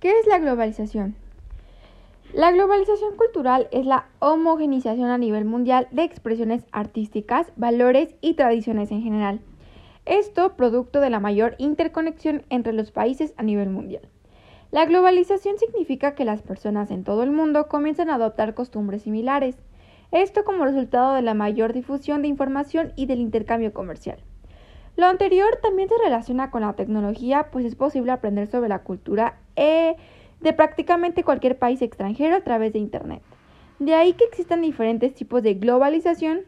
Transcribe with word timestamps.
¿Qué 0.00 0.16
es 0.16 0.28
la 0.28 0.38
globalización? 0.38 1.16
La 2.32 2.52
globalización 2.52 3.16
cultural 3.16 3.66
es 3.72 3.84
la 3.84 4.06
homogenización 4.20 5.10
a 5.10 5.18
nivel 5.18 5.44
mundial 5.44 5.88
de 5.90 6.04
expresiones 6.04 6.64
artísticas, 6.70 7.50
valores 7.56 8.14
y 8.20 8.34
tradiciones 8.34 8.92
en 8.92 9.02
general. 9.02 9.40
Esto 10.06 10.54
producto 10.54 11.00
de 11.00 11.10
la 11.10 11.18
mayor 11.18 11.56
interconexión 11.58 12.44
entre 12.48 12.74
los 12.74 12.92
países 12.92 13.34
a 13.38 13.42
nivel 13.42 13.70
mundial. 13.70 14.02
La 14.70 14.84
globalización 14.84 15.58
significa 15.58 16.14
que 16.14 16.24
las 16.24 16.42
personas 16.42 16.92
en 16.92 17.02
todo 17.02 17.24
el 17.24 17.32
mundo 17.32 17.66
comienzan 17.66 18.08
a 18.08 18.14
adoptar 18.14 18.54
costumbres 18.54 19.02
similares, 19.02 19.56
esto 20.12 20.44
como 20.44 20.64
resultado 20.64 21.14
de 21.14 21.22
la 21.22 21.34
mayor 21.34 21.72
difusión 21.72 22.22
de 22.22 22.28
información 22.28 22.92
y 22.94 23.06
del 23.06 23.18
intercambio 23.18 23.72
comercial. 23.72 24.22
Lo 24.98 25.06
anterior 25.06 25.60
también 25.62 25.88
se 25.88 25.94
relaciona 26.02 26.50
con 26.50 26.62
la 26.62 26.72
tecnología, 26.72 27.50
pues 27.52 27.64
es 27.64 27.76
posible 27.76 28.10
aprender 28.10 28.48
sobre 28.48 28.68
la 28.68 28.80
cultura 28.80 29.38
eh, 29.54 29.94
de 30.40 30.52
prácticamente 30.52 31.22
cualquier 31.22 31.56
país 31.56 31.80
extranjero 31.82 32.34
a 32.34 32.40
través 32.40 32.72
de 32.72 32.80
Internet. 32.80 33.22
De 33.78 33.94
ahí 33.94 34.14
que 34.14 34.24
existan 34.24 34.60
diferentes 34.60 35.14
tipos 35.14 35.40
de 35.44 35.54
globalización. 35.54 36.40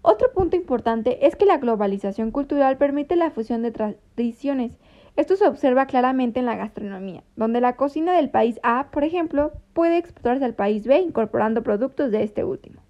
Otro 0.00 0.32
punto 0.32 0.56
importante 0.56 1.26
es 1.26 1.36
que 1.36 1.44
la 1.44 1.58
globalización 1.58 2.30
cultural 2.30 2.78
permite 2.78 3.16
la 3.16 3.30
fusión 3.30 3.60
de 3.60 3.72
tradiciones. 3.72 4.78
Esto 5.16 5.36
se 5.36 5.46
observa 5.46 5.84
claramente 5.84 6.40
en 6.40 6.46
la 6.46 6.56
gastronomía, 6.56 7.22
donde 7.36 7.60
la 7.60 7.76
cocina 7.76 8.16
del 8.16 8.30
país 8.30 8.58
A, 8.62 8.90
por 8.92 9.04
ejemplo, 9.04 9.52
puede 9.74 9.98
exportarse 9.98 10.46
al 10.46 10.54
país 10.54 10.86
B 10.86 11.00
incorporando 11.00 11.62
productos 11.62 12.10
de 12.10 12.22
este 12.22 12.44
último. 12.44 12.80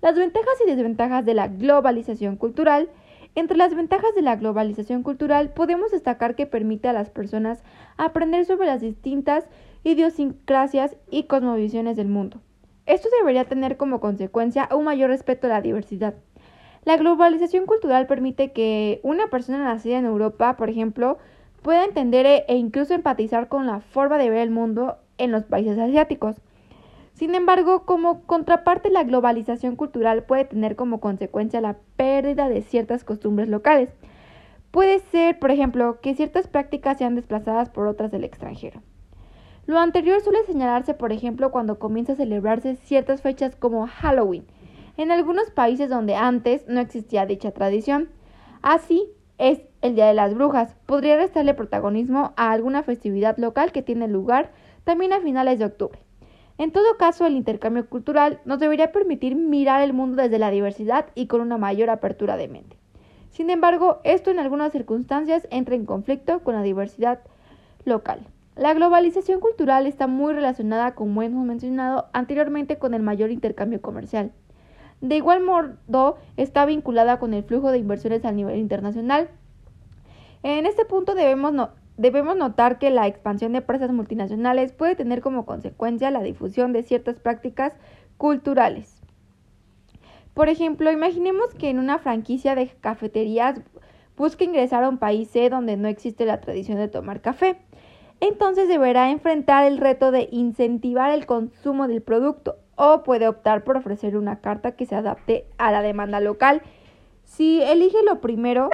Las 0.00 0.16
ventajas 0.16 0.54
y 0.64 0.70
desventajas 0.70 1.26
de 1.26 1.34
la 1.34 1.48
globalización 1.48 2.36
cultural. 2.36 2.88
Entre 3.34 3.56
las 3.56 3.74
ventajas 3.74 4.14
de 4.14 4.20
la 4.20 4.36
globalización 4.36 5.02
cultural 5.02 5.50
podemos 5.54 5.90
destacar 5.90 6.34
que 6.34 6.46
permite 6.46 6.88
a 6.88 6.92
las 6.92 7.08
personas 7.08 7.62
aprender 7.96 8.44
sobre 8.44 8.66
las 8.66 8.82
distintas 8.82 9.46
idiosincrasias 9.84 10.96
y 11.10 11.24
cosmovisiones 11.24 11.96
del 11.96 12.08
mundo. 12.08 12.40
Esto 12.84 13.08
debería 13.18 13.44
tener 13.44 13.78
como 13.78 14.00
consecuencia 14.00 14.68
un 14.74 14.84
mayor 14.84 15.08
respeto 15.08 15.46
a 15.46 15.50
la 15.50 15.62
diversidad. 15.62 16.14
La 16.84 16.96
globalización 16.96 17.64
cultural 17.64 18.06
permite 18.06 18.52
que 18.52 19.00
una 19.02 19.28
persona 19.28 19.64
nacida 19.64 19.98
en 19.98 20.04
Europa, 20.04 20.56
por 20.56 20.68
ejemplo, 20.68 21.16
pueda 21.62 21.84
entender 21.84 22.26
e 22.26 22.56
incluso 22.56 22.92
empatizar 22.92 23.48
con 23.48 23.66
la 23.66 23.80
forma 23.80 24.18
de 24.18 24.28
ver 24.28 24.40
el 24.40 24.50
mundo 24.50 24.98
en 25.16 25.30
los 25.30 25.44
países 25.44 25.78
asiáticos. 25.78 26.36
Sin 27.12 27.34
embargo, 27.34 27.84
como 27.84 28.22
contraparte, 28.22 28.90
la 28.90 29.04
globalización 29.04 29.76
cultural 29.76 30.24
puede 30.24 30.46
tener 30.46 30.76
como 30.76 31.00
consecuencia 31.00 31.60
la 31.60 31.76
pérdida 31.96 32.48
de 32.48 32.62
ciertas 32.62 33.04
costumbres 33.04 33.48
locales. 33.48 33.90
Puede 34.70 35.00
ser, 35.00 35.38
por 35.38 35.50
ejemplo, 35.50 36.00
que 36.00 36.14
ciertas 36.14 36.48
prácticas 36.48 36.96
sean 36.96 37.14
desplazadas 37.14 37.68
por 37.68 37.86
otras 37.86 38.10
del 38.10 38.24
extranjero. 38.24 38.80
Lo 39.66 39.78
anterior 39.78 40.20
suele 40.22 40.42
señalarse, 40.44 40.94
por 40.94 41.12
ejemplo, 41.12 41.52
cuando 41.52 41.78
comienza 41.78 42.14
a 42.14 42.16
celebrarse 42.16 42.76
ciertas 42.76 43.22
fechas 43.22 43.54
como 43.54 43.86
Halloween, 43.86 44.46
en 44.96 45.10
algunos 45.10 45.50
países 45.50 45.90
donde 45.90 46.16
antes 46.16 46.66
no 46.66 46.80
existía 46.80 47.26
dicha 47.26 47.52
tradición. 47.52 48.08
Así 48.62 49.10
es 49.38 49.60
el 49.82 49.94
Día 49.94 50.06
de 50.06 50.14
las 50.14 50.34
Brujas. 50.34 50.74
Podría 50.86 51.16
restarle 51.16 51.54
protagonismo 51.54 52.32
a 52.36 52.50
alguna 52.50 52.82
festividad 52.82 53.36
local 53.36 53.70
que 53.72 53.82
tiene 53.82 54.08
lugar 54.08 54.50
también 54.84 55.12
a 55.12 55.20
finales 55.20 55.58
de 55.58 55.66
octubre. 55.66 56.00
En 56.58 56.70
todo 56.70 56.96
caso, 56.98 57.26
el 57.26 57.36
intercambio 57.36 57.88
cultural 57.88 58.40
nos 58.44 58.58
debería 58.58 58.92
permitir 58.92 59.36
mirar 59.36 59.82
el 59.82 59.92
mundo 59.92 60.22
desde 60.22 60.38
la 60.38 60.50
diversidad 60.50 61.06
y 61.14 61.26
con 61.26 61.40
una 61.40 61.58
mayor 61.58 61.90
apertura 61.90 62.36
de 62.36 62.48
mente. 62.48 62.76
Sin 63.30 63.48
embargo, 63.48 64.00
esto 64.04 64.30
en 64.30 64.38
algunas 64.38 64.72
circunstancias 64.72 65.48
entra 65.50 65.74
en 65.74 65.86
conflicto 65.86 66.40
con 66.40 66.54
la 66.54 66.62
diversidad 66.62 67.20
local. 67.84 68.26
La 68.54 68.74
globalización 68.74 69.40
cultural 69.40 69.86
está 69.86 70.06
muy 70.06 70.34
relacionada, 70.34 70.94
como 70.94 71.22
hemos 71.22 71.46
mencionado 71.46 72.08
anteriormente, 72.12 72.76
con 72.76 72.92
el 72.92 73.02
mayor 73.02 73.30
intercambio 73.30 73.80
comercial. 73.80 74.32
De 75.00 75.16
igual 75.16 75.42
modo, 75.42 76.18
está 76.36 76.66
vinculada 76.66 77.18
con 77.18 77.32
el 77.32 77.42
flujo 77.44 77.72
de 77.72 77.78
inversiones 77.78 78.26
a 78.26 78.32
nivel 78.32 78.58
internacional. 78.58 79.30
En 80.42 80.66
este 80.66 80.84
punto 80.84 81.14
debemos, 81.14 81.70
debemos 82.02 82.36
notar 82.36 82.80
que 82.80 82.90
la 82.90 83.06
expansión 83.06 83.52
de 83.52 83.58
empresas 83.58 83.92
multinacionales 83.92 84.72
puede 84.72 84.96
tener 84.96 85.20
como 85.20 85.46
consecuencia 85.46 86.10
la 86.10 86.20
difusión 86.20 86.72
de 86.72 86.82
ciertas 86.82 87.20
prácticas 87.20 87.72
culturales. 88.18 89.00
Por 90.34 90.48
ejemplo, 90.48 90.90
imaginemos 90.90 91.54
que 91.54 91.70
en 91.70 91.78
una 91.78 91.98
franquicia 91.98 92.56
de 92.56 92.66
cafeterías 92.80 93.60
busca 94.16 94.42
ingresar 94.42 94.82
a 94.82 94.88
un 94.88 94.98
país 94.98 95.30
C 95.30 95.48
donde 95.48 95.76
no 95.76 95.86
existe 95.86 96.26
la 96.26 96.40
tradición 96.40 96.78
de 96.78 96.88
tomar 96.88 97.20
café. 97.20 97.58
Entonces 98.18 98.66
deberá 98.66 99.10
enfrentar 99.10 99.64
el 99.64 99.78
reto 99.78 100.10
de 100.10 100.28
incentivar 100.32 101.12
el 101.12 101.24
consumo 101.24 101.86
del 101.86 102.02
producto 102.02 102.56
o 102.74 103.04
puede 103.04 103.28
optar 103.28 103.62
por 103.62 103.76
ofrecer 103.76 104.16
una 104.16 104.40
carta 104.40 104.72
que 104.72 104.86
se 104.86 104.96
adapte 104.96 105.46
a 105.56 105.70
la 105.70 105.82
demanda 105.82 106.18
local. 106.18 106.62
Si 107.22 107.62
elige 107.62 108.02
lo 108.04 108.20
primero, 108.20 108.70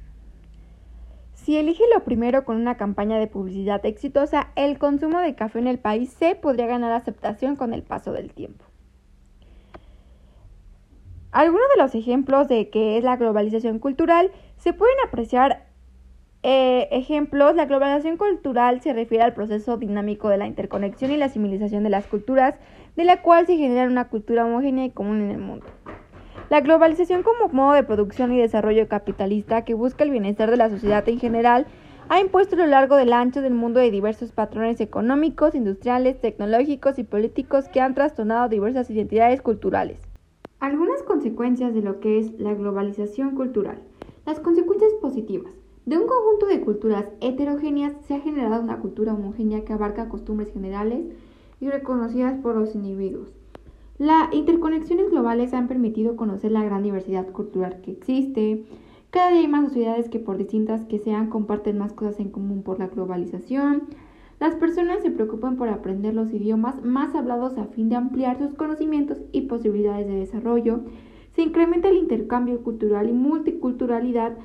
si 1.43 1.57
elige 1.57 1.83
lo 1.93 2.03
primero 2.03 2.43
con 2.43 2.57
una 2.57 2.75
campaña 2.75 3.17
de 3.17 3.27
publicidad 3.27 3.85
exitosa, 3.85 4.51
el 4.55 4.77
consumo 4.77 5.19
de 5.19 5.35
café 5.35 5.59
en 5.59 5.67
el 5.67 5.79
país 5.79 6.11
C 6.11 6.35
podría 6.35 6.67
ganar 6.67 6.91
aceptación 6.91 7.55
con 7.55 7.73
el 7.73 7.81
paso 7.81 8.11
del 8.11 8.33
tiempo. 8.33 8.65
Algunos 11.31 11.67
de 11.75 11.81
los 11.81 11.95
ejemplos 11.95 12.47
de 12.47 12.69
qué 12.69 12.97
es 12.97 13.03
la 13.03 13.15
globalización 13.15 13.79
cultural 13.79 14.31
se 14.57 14.73
pueden 14.73 14.97
apreciar 15.07 15.67
eh, 16.43 16.87
ejemplos, 16.91 17.55
la 17.55 17.65
globalización 17.65 18.17
cultural 18.17 18.81
se 18.81 18.93
refiere 18.93 19.23
al 19.23 19.33
proceso 19.33 19.77
dinámico 19.77 20.29
de 20.29 20.37
la 20.37 20.47
interconexión 20.47 21.11
y 21.11 21.17
la 21.17 21.29
civilización 21.29 21.83
de 21.83 21.89
las 21.89 22.05
culturas, 22.05 22.55
de 22.95 23.05
la 23.05 23.21
cual 23.21 23.45
se 23.45 23.57
genera 23.57 23.87
una 23.87 24.09
cultura 24.09 24.45
homogénea 24.45 24.85
y 24.85 24.91
común 24.91 25.21
en 25.21 25.31
el 25.31 25.39
mundo. 25.39 25.65
La 26.49 26.61
globalización 26.61 27.21
como 27.21 27.53
modo 27.53 27.73
de 27.73 27.83
producción 27.83 28.33
y 28.33 28.39
desarrollo 28.39 28.87
capitalista 28.87 29.63
que 29.65 29.75
busca 29.75 30.03
el 30.03 30.09
bienestar 30.09 30.49
de 30.49 30.57
la 30.57 30.71
sociedad 30.71 31.07
en 31.07 31.19
general 31.19 31.67
ha 32.09 32.19
impuesto 32.19 32.55
a 32.55 32.59
lo 32.59 32.65
largo 32.65 32.95
del 32.95 33.13
ancho 33.13 33.43
del 33.43 33.53
mundo 33.53 33.79
de 33.79 33.91
diversos 33.91 34.31
patrones 34.31 34.81
económicos, 34.81 35.53
industriales, 35.53 36.19
tecnológicos 36.19 36.97
y 36.97 37.03
políticos 37.03 37.69
que 37.69 37.81
han 37.81 37.93
trastornado 37.93 38.49
diversas 38.49 38.89
identidades 38.89 39.43
culturales. 39.43 40.01
Algunas 40.59 41.03
consecuencias 41.03 41.75
de 41.75 41.83
lo 41.83 41.99
que 41.99 42.17
es 42.17 42.39
la 42.39 42.55
globalización 42.55 43.35
cultural. 43.35 43.83
Las 44.25 44.39
consecuencias 44.39 44.93
positivas. 44.99 45.53
De 45.85 45.99
un 45.99 46.07
conjunto 46.07 46.47
de 46.47 46.61
culturas 46.61 47.05
heterogéneas 47.21 47.93
se 48.07 48.15
ha 48.15 48.21
generado 48.21 48.63
una 48.63 48.79
cultura 48.79 49.13
homogénea 49.13 49.65
que 49.65 49.73
abarca 49.73 50.09
costumbres 50.09 50.51
generales 50.51 51.05
y 51.61 51.69
reconocidas 51.69 52.39
por 52.39 52.55
los 52.55 52.73
individuos. 52.73 53.38
Las 53.99 54.33
interconexiones 54.33 55.11
globales 55.11 55.53
han 55.53 55.67
permitido 55.67 56.15
conocer 56.15 56.51
la 56.51 56.63
gran 56.63 56.81
diversidad 56.81 57.27
cultural 57.27 57.81
que 57.81 57.91
existe. 57.91 58.63
Cada 59.11 59.29
día 59.29 59.41
hay 59.41 59.47
más 59.47 59.67
sociedades 59.67 60.09
que 60.09 60.19
por 60.19 60.37
distintas 60.37 60.85
que 60.85 60.97
sean 60.97 61.29
comparten 61.29 61.77
más 61.77 61.93
cosas 61.93 62.19
en 62.19 62.29
común 62.29 62.63
por 62.63 62.79
la 62.79 62.87
globalización. 62.87 63.83
Las 64.39 64.55
personas 64.55 65.03
se 65.03 65.11
preocupan 65.11 65.57
por 65.57 65.67
aprender 65.67 66.13
los 66.13 66.31
idiomas 66.31 66.83
más 66.83 67.13
hablados 67.13 67.57
a 67.57 67.65
fin 67.65 67.89
de 67.89 67.97
ampliar 67.97 68.37
sus 68.39 68.55
conocimientos 68.55 69.19
y 69.33 69.41
posibilidades 69.41 70.07
de 70.07 70.15
desarrollo. 70.15 70.79
Se 71.35 71.41
incrementa 71.41 71.89
el 71.89 71.97
intercambio 71.97 72.63
cultural 72.63 73.09
y 73.09 73.13
multiculturalidad 73.13 74.37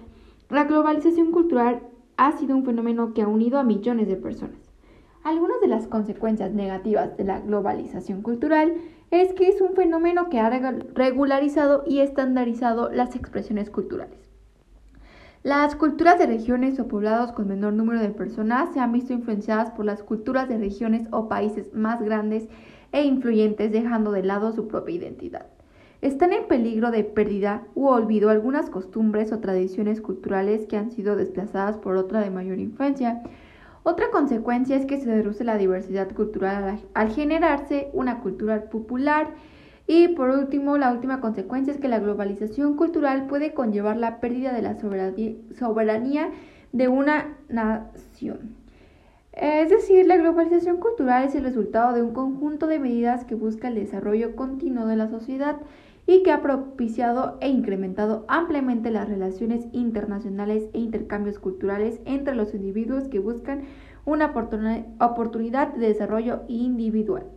la 0.51 0.65
globalización 0.65 1.33
cultural 1.33 1.81
ha 2.17 2.33
sido 2.33 2.55
un 2.55 2.65
fenómeno 2.65 3.15
que 3.15 3.23
ha 3.23 3.29
unido 3.29 3.59
a 3.59 3.65
millones 3.65 4.07
de 4.09 4.17
personas. 4.17 4.59
Algunas 5.23 5.61
de 5.61 5.69
las 5.69 5.87
consecuencias 5.87 6.53
negativas 6.53 7.17
de 7.17 7.25
la 7.25 7.41
globalización 7.41 8.21
cultural 8.21 8.75
es 9.21 9.33
que 9.35 9.49
es 9.49 9.61
un 9.61 9.75
fenómeno 9.75 10.29
que 10.29 10.41
ha 10.41 10.51
regularizado 10.51 11.85
y 11.87 12.01
estandarizado 12.01 12.91
las 12.91 13.15
expresiones 13.15 13.71
culturales. 13.71 14.19
Las 15.43 15.77
culturas 15.77 16.19
de 16.19 16.27
regiones 16.27 16.81
o 16.81 16.89
poblados 16.89 17.33
con 17.33 17.49
menor 17.49 17.75
número 17.75 18.01
de 18.01 18.09
personas 18.09 18.73
se 18.73 18.81
han 18.81 18.93
visto 18.93 19.13
influenciadas 19.13 19.71
por 19.73 19.85
las 19.85 20.03
culturas 20.03 20.49
de 20.49 20.57
regiones 20.57 21.07
o 21.11 21.29
países 21.29 21.75
más 21.75 22.01
grandes 22.01 22.49
e 22.93 23.05
influyentes, 23.05 23.71
dejando 23.71 24.11
de 24.11 24.23
lado 24.23 24.53
su 24.53 24.69
propia 24.69 24.95
identidad. 24.95 25.47
Están 26.01 26.33
en 26.33 26.47
peligro 26.49 26.91
de 26.91 27.05
pérdida 27.05 27.63
u 27.75 27.89
olvido 27.89 28.31
algunas 28.31 28.71
costumbres 28.71 29.33
o 29.33 29.41
tradiciones 29.41 30.01
culturales 30.01 30.67
que 30.67 30.77
han 30.77 30.91
sido 30.91 31.17
desplazadas 31.17 31.77
por 31.77 31.97
otra 31.97 32.21
de 32.21 32.31
mayor 32.31 32.59
influencia. 32.59 33.23
Otra 33.87 34.11
consecuencia 34.11 34.77
es 34.77 34.87
que 34.87 34.99
se 34.99 35.15
reduce 35.15 35.45
la 35.45 35.59
diversidad 35.59 36.11
cultural 36.11 36.81
al 36.95 37.11
generarse 37.11 37.91
una 37.93 38.21
cultura 38.21 38.71
popular. 38.71 39.29
Y 39.87 40.09
por 40.09 40.31
último, 40.31 40.79
la 40.79 40.91
última 40.91 41.21
consecuencia 41.21 41.71
es 41.71 41.79
que 41.79 41.89
la 41.89 41.99
globalización 41.99 42.77
cultural 42.77 43.27
puede 43.27 43.53
conllevar 43.53 43.99
la 43.99 44.21
pérdida 44.21 44.55
de 44.55 44.63
la 44.63 44.79
soberanía 44.79 46.31
de 46.73 46.89
una 46.89 47.37
nación. 47.51 48.57
Es 49.33 49.69
decir, 49.69 50.07
la 50.07 50.17
globalización 50.17 50.79
cultural 50.79 51.25
es 51.25 51.35
el 51.35 51.45
resultado 51.45 51.93
de 51.93 52.01
un 52.01 52.15
conjunto 52.15 52.67
de 52.67 52.79
medidas 52.79 53.27
que 53.27 53.35
busca 53.35 53.69
el 53.69 53.75
desarrollo 53.75 54.35
continuo 54.35 54.87
de 54.87 54.97
la 54.97 55.09
sociedad 55.09 55.57
y 56.07 56.23
que 56.23 56.33
ha 56.33 56.43
propiciado 56.43 57.39
e 57.41 57.49
incrementado 57.49 58.25
ampliamente 58.29 58.91
las 58.91 59.09
relaciones 59.09 59.67
internacionales 59.73 60.69
e 60.73 60.79
intercambios 60.79 61.39
culturales 61.39 62.01
entre 62.05 62.35
los 62.35 62.55
individuos 62.55 63.09
que 63.09 63.19
buscan 63.19 63.65
una 64.05 64.35
oportunidad 65.01 65.75
de 65.75 65.89
desarrollo 65.89 66.43
individual. 66.49 67.25